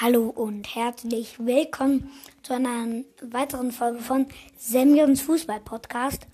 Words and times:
Hallo 0.00 0.28
und 0.28 0.76
herzlich 0.76 1.44
willkommen 1.44 2.08
zu 2.44 2.52
einer 2.52 3.02
weiteren 3.20 3.72
Folge 3.72 3.98
von 3.98 4.26
Semjons 4.56 5.22
Fußball 5.22 5.58
Podcast. 5.58 6.24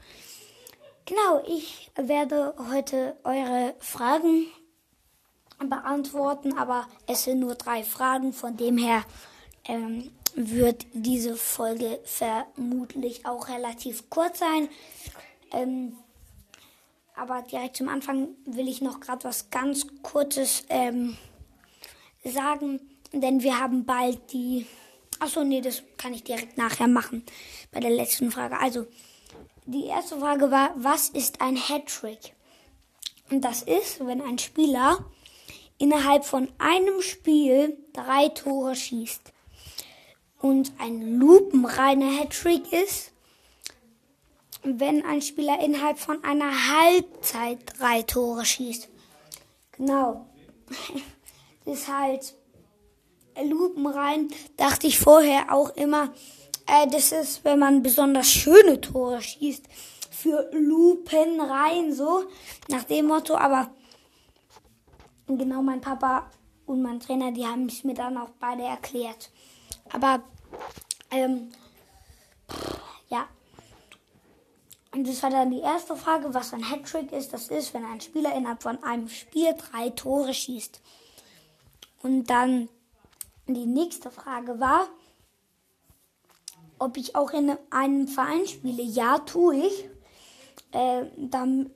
Genau, 1.07 1.43
ich 1.49 1.91
werde 1.97 2.55
heute 2.71 3.17
eure 3.25 3.75
Fragen 3.79 4.49
beantworten, 5.67 6.59
aber 6.59 6.87
es 7.07 7.25
sind 7.25 7.41
nur 7.41 7.55
drei 7.55 7.85
Fragen, 7.85 8.35
von 8.35 8.55
dem 8.59 8.77
her 8.77 9.03
ähm, 9.65 10.13
wird 10.35 10.85
diese 10.93 11.35
Folge 11.35 12.01
vermutlich 12.05 13.25
auch 13.25 13.49
relativ 13.49 14.11
kurz 14.11 14.41
sein. 14.41 14.69
Ähm, 15.53 15.97
aber 17.17 17.41
direkt 17.41 17.79
zum 17.79 17.89
Anfang 17.89 18.29
will 18.45 18.69
ich 18.69 18.83
noch 18.83 19.01
gerade 19.01 19.25
was 19.25 19.49
ganz 19.49 19.87
Kurzes 20.03 20.67
ähm, 20.69 21.17
sagen, 22.25 22.79
denn 23.21 23.43
wir 23.43 23.59
haben 23.59 23.85
bald 23.85 24.33
die. 24.33 24.67
Achso, 25.21 25.45
nee, 25.45 25.61
das 25.61 25.83
kann 25.97 26.13
ich 26.13 26.25
direkt 26.25 26.59
nachher 26.59 26.89
machen 26.89 27.25
bei 27.71 27.81
der 27.81 27.91
letzten 27.91 28.31
Frage. 28.31 28.59
Also, 28.59 28.87
die 29.67 29.87
erste 29.87 30.19
Frage 30.19 30.51
war, 30.51 30.75
was 30.77 31.09
ist 31.09 31.41
ein 31.41 31.57
Hattrick? 31.57 32.35
Und 33.31 33.43
das 33.43 33.63
ist, 33.63 34.05
wenn 34.05 34.21
ein 34.21 34.39
Spieler 34.39 35.05
innerhalb 35.79 36.25
von 36.25 36.49
einem 36.59 37.01
Spiel 37.01 37.79
drei 37.93 38.29
Tore 38.29 38.77
schießt. 38.77 39.33
Und 40.41 40.73
ein 40.79 41.19
lupenreiner 41.19 42.19
Hattrick 42.19 42.71
ist, 42.73 43.13
wenn 44.63 45.05
ein 45.05 45.23
Spieler 45.23 45.61
innerhalb 45.63 45.99
von 45.99 46.23
einer 46.25 46.51
Halbzeit 46.51 47.59
drei 47.79 48.03
Tore 48.03 48.45
schießt. 48.45 48.89
Genau. 49.73 50.27
Das 51.67 51.79
ist 51.79 51.89
halt 51.89 52.35
lupenrein, 53.43 54.29
dachte 54.57 54.87
ich 54.87 54.99
vorher 54.99 55.53
auch 55.53 55.71
immer, 55.77 56.13
äh, 56.67 56.87
das 56.89 57.13
ist, 57.13 57.45
wenn 57.45 57.59
man 57.59 57.83
besonders 57.83 58.31
schöne 58.31 58.81
Tore 58.81 59.21
schießt. 59.21 59.65
Für 60.11 60.49
lupenrein 60.53 61.93
so, 61.93 62.25
nach 62.69 62.85
dem 62.85 63.07
Motto, 63.07 63.37
aber 63.37 63.71
genau 65.27 65.63
mein 65.63 65.81
Papa 65.81 66.31
und 66.67 66.83
mein 66.83 67.01
Trainer, 67.01 67.33
die 67.33 67.47
haben 67.47 67.67
es 67.67 67.85
mir 67.85 67.95
dann 67.95 68.17
auch 68.17 68.31
beide 68.41 68.63
erklärt. 68.63 69.31
Aber 69.93 70.23
ähm, 71.11 71.53
ja. 73.09 73.29
Und 74.93 75.09
das 75.09 75.23
war 75.23 75.31
dann 75.31 75.51
die 75.51 75.61
erste 75.61 75.97
Frage, 75.97 76.33
was 76.33 76.55
ein 76.55 76.71
Hattrick 76.71 77.13
ist. 77.13 77.33
Das 77.33 77.49
ist, 77.49 77.75
wenn 77.75 77.85
ein 77.85 78.01
Spieler 78.01 78.35
innerhalb 78.35 78.63
von 78.63 78.83
einem 78.83 79.09
Spiel 79.09 79.55
drei 79.55 79.91
Tore 79.91 80.33
schießt. 80.33 80.81
Und 82.03 82.27
dann 82.27 82.69
die 83.47 83.67
nächste 83.67 84.11
Frage 84.11 84.59
war, 84.59 84.89
ob 86.79 86.97
ich 86.97 87.15
auch 87.17 87.33
in 87.33 87.57
einem 87.71 88.09
Verein 88.09 88.47
spiele. 88.47 88.83
Ja, 88.83 89.19
tue 89.19 89.57
ich. 89.57 89.89
Äh, 90.73 91.07
dann, 91.17 91.71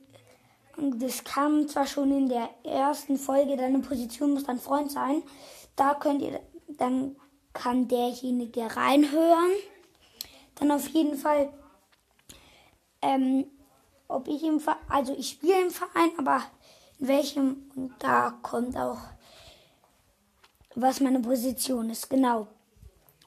das 0.76 1.24
kam 1.24 1.68
zwar 1.68 1.86
schon 1.86 2.10
in 2.10 2.28
der 2.28 2.48
ersten 2.64 3.16
Folge, 3.16 3.56
deine 3.56 3.80
Position 3.80 4.34
muss 4.34 4.44
dein 4.44 4.58
Freund 4.58 4.90
sein. 4.90 5.22
Da 5.76 5.94
könnt 5.94 6.22
ihr, 6.22 6.40
dann 6.66 7.16
kann 7.52 7.88
derjenige 7.88 8.76
reinhören. 8.76 9.52
Dann 10.56 10.72
auf 10.72 10.88
jeden 10.88 11.16
Fall, 11.16 11.52
ähm, 13.02 13.46
ob 14.08 14.26
ich 14.26 14.42
im 14.42 14.60
Verein, 14.60 14.82
also 14.88 15.14
ich 15.16 15.30
spiele 15.30 15.60
im 15.62 15.70
Verein, 15.70 16.10
aber 16.18 16.42
in 16.98 17.08
welchem, 17.08 17.70
und 17.76 17.94
da 18.00 18.30
kommt 18.42 18.76
auch, 18.76 18.98
was 20.80 21.00
meine 21.00 21.20
Position 21.20 21.90
ist, 21.90 22.08
genau. 22.08 22.46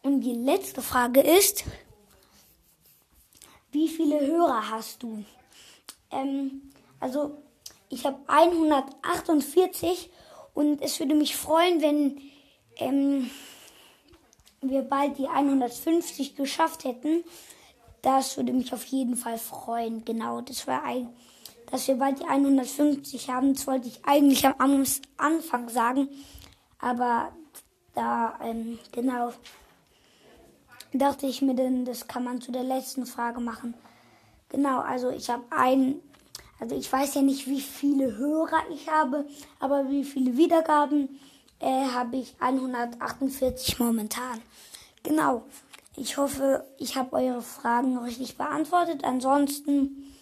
Und 0.03 0.21
die 0.21 0.33
letzte 0.33 0.81
Frage 0.81 1.21
ist, 1.21 1.65
wie 3.71 3.87
viele 3.87 4.25
Hörer 4.25 4.69
hast 4.69 5.03
du? 5.03 5.23
Ähm, 6.09 6.71
also 6.99 7.37
ich 7.89 8.05
habe 8.05 8.17
148 8.27 10.09
und 10.53 10.81
es 10.81 10.99
würde 10.99 11.13
mich 11.13 11.35
freuen, 11.35 11.81
wenn 11.81 12.21
ähm, 12.77 13.29
wir 14.61 14.83
bald 14.83 15.17
die 15.17 15.27
150 15.27 16.35
geschafft 16.35 16.85
hätten. 16.85 17.23
Das 18.01 18.37
würde 18.37 18.53
mich 18.53 18.73
auf 18.73 18.85
jeden 18.85 19.15
Fall 19.15 19.37
freuen. 19.37 20.05
Genau, 20.05 20.41
das 20.41 20.67
war 20.67 20.83
ein, 20.83 21.09
dass 21.69 21.87
wir 21.87 21.95
bald 21.95 22.19
die 22.19 22.25
150 22.25 23.29
haben. 23.29 23.53
Das 23.53 23.67
wollte 23.67 23.87
ich 23.87 24.03
eigentlich 24.05 24.45
am 24.45 24.85
Anfang 25.17 25.69
sagen, 25.69 26.09
aber 26.79 27.31
da 27.93 28.39
ähm, 28.43 28.79
genau 28.91 29.33
dachte 30.93 31.27
ich 31.27 31.41
mir, 31.41 31.55
denn 31.55 31.85
das 31.85 32.07
kann 32.07 32.23
man 32.23 32.41
zu 32.41 32.51
der 32.51 32.63
letzten 32.63 33.05
Frage 33.05 33.39
machen. 33.39 33.73
Genau, 34.49 34.79
also 34.79 35.09
ich 35.09 35.29
habe 35.29 35.43
ein, 35.49 36.01
also 36.59 36.75
ich 36.75 36.91
weiß 36.91 37.15
ja 37.15 37.21
nicht, 37.21 37.47
wie 37.47 37.61
viele 37.61 38.17
Hörer 38.17 38.61
ich 38.73 38.89
habe, 38.89 39.25
aber 39.59 39.89
wie 39.89 40.03
viele 40.03 40.35
Wiedergaben 40.35 41.19
äh, 41.59 41.85
habe 41.87 42.17
ich 42.17 42.35
148 42.39 43.79
momentan. 43.79 44.41
Genau. 45.03 45.43
Ich 45.95 46.17
hoffe, 46.17 46.65
ich 46.77 46.95
habe 46.95 47.17
eure 47.17 47.41
Fragen 47.41 47.97
richtig 47.97 48.37
beantwortet. 48.37 49.03
Ansonsten, 49.03 50.13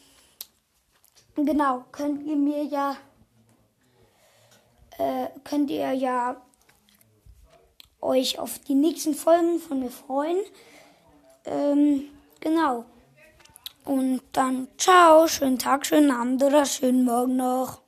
genau, 1.36 1.86
könnt 1.92 2.24
ihr 2.24 2.36
mir 2.36 2.64
ja, 2.64 2.96
äh, 4.98 5.28
könnt 5.44 5.70
ihr 5.70 5.94
ja 5.94 6.42
euch 8.02 8.40
auf 8.40 8.60
die 8.60 8.76
nächsten 8.76 9.14
Folgen 9.14 9.60
von 9.60 9.80
mir 9.80 9.92
freuen. 9.92 10.38
Ähm, 11.46 12.04
genau. 12.40 12.86
Und 13.86 14.22
dann 14.34 14.68
ciao, 14.78 15.28
schönen 15.28 15.58
Tag, 15.58 15.86
schönen 15.86 16.12
Abend 16.12 16.44
oder 16.44 16.66
schönen 16.66 17.04
Morgen 17.06 17.38
noch. 17.38 17.82